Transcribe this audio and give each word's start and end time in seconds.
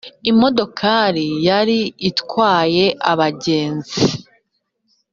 Imodokari 0.31 1.27
yari 1.47 1.79
itwaye 2.09 2.85
abagenzi 3.11 4.01